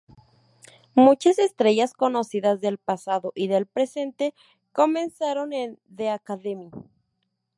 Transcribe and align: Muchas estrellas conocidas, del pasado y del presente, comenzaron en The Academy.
Muchas 0.95 1.37
estrellas 1.37 1.93
conocidas, 1.93 2.59
del 2.59 2.79
pasado 2.79 3.33
y 3.35 3.47
del 3.49 3.67
presente, 3.67 4.33
comenzaron 4.71 5.53
en 5.53 5.77
The 5.95 6.09
Academy. 6.09 6.71